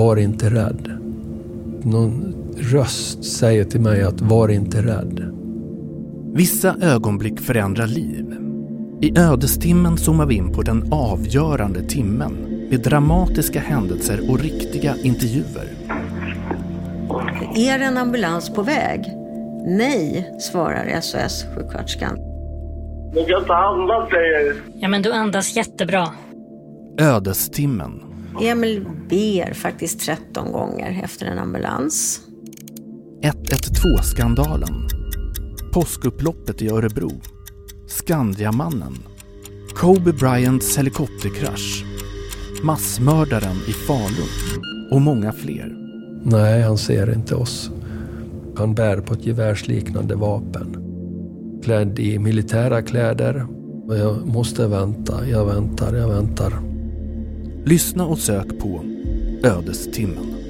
[0.00, 0.90] var inte rädd.
[1.82, 5.34] Någon röst säger till mig att var inte rädd.
[6.34, 8.36] Vissa ögonblick förändrar liv.
[9.00, 12.32] I ödestimmen zoomar vi in på den avgörande timmen
[12.70, 15.68] med dramatiska händelser och riktiga intervjuer.
[17.56, 19.00] Är en ambulans på väg?
[19.66, 22.18] Nej, svarar SOS-sjuksköterskan.
[23.14, 26.08] Jag kan inte andas säger Ja, men du andas jättebra.
[26.98, 28.09] Ödestimmen.
[28.40, 32.20] Emil ber faktiskt 13 gånger efter en ambulans.
[33.22, 34.88] 112-skandalen.
[35.72, 37.10] Påskupploppet i Örebro.
[37.86, 38.94] Skandiamannen.
[39.74, 41.84] Kobe Bryants helikopterkrasch.
[42.62, 44.28] Massmördaren i Falun.
[44.90, 45.76] Och många fler.
[46.24, 47.70] Nej, han ser inte oss.
[48.56, 50.76] Han bär på ett gevärsliknande vapen.
[51.64, 53.46] Klädd i militära kläder.
[53.86, 56.52] Och jag måste vänta, jag väntar, jag väntar.
[57.64, 58.84] Lyssna och sök på
[59.42, 60.49] Ödestimmen.